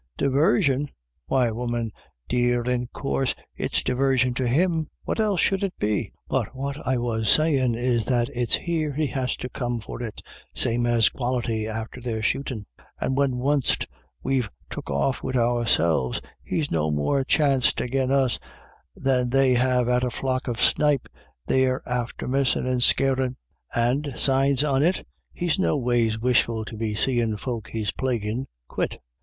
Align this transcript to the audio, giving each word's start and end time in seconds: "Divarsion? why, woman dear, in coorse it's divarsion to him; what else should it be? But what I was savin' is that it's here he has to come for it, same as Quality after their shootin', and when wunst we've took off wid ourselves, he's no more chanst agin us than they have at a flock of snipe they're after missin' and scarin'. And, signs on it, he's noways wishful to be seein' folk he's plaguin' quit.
"Divarsion? 0.17 0.87
why, 1.27 1.51
woman 1.51 1.91
dear, 2.27 2.63
in 2.63 2.87
coorse 2.87 3.35
it's 3.55 3.83
divarsion 3.83 4.33
to 4.37 4.47
him; 4.47 4.87
what 5.03 5.19
else 5.19 5.39
should 5.39 5.63
it 5.63 5.77
be? 5.77 6.11
But 6.27 6.55
what 6.55 6.87
I 6.87 6.97
was 6.97 7.29
savin' 7.29 7.75
is 7.75 8.05
that 8.05 8.27
it's 8.33 8.55
here 8.55 8.93
he 8.93 9.05
has 9.05 9.35
to 9.35 9.47
come 9.49 9.79
for 9.79 10.01
it, 10.01 10.23
same 10.55 10.87
as 10.87 11.09
Quality 11.09 11.67
after 11.67 12.01
their 12.01 12.23
shootin', 12.23 12.65
and 12.99 13.15
when 13.15 13.37
wunst 13.37 13.85
we've 14.23 14.49
took 14.71 14.89
off 14.89 15.21
wid 15.21 15.37
ourselves, 15.37 16.19
he's 16.41 16.71
no 16.71 16.89
more 16.89 17.23
chanst 17.23 17.79
agin 17.79 18.09
us 18.09 18.39
than 18.95 19.29
they 19.29 19.53
have 19.53 19.87
at 19.87 20.03
a 20.03 20.09
flock 20.09 20.47
of 20.47 20.59
snipe 20.59 21.07
they're 21.45 21.87
after 21.87 22.27
missin' 22.27 22.65
and 22.65 22.81
scarin'. 22.81 23.35
And, 23.75 24.11
signs 24.15 24.63
on 24.63 24.81
it, 24.81 25.05
he's 25.31 25.59
noways 25.59 26.17
wishful 26.19 26.65
to 26.65 26.75
be 26.75 26.95
seein' 26.95 27.37
folk 27.37 27.67
he's 27.69 27.91
plaguin' 27.91 28.47
quit. 28.67 28.97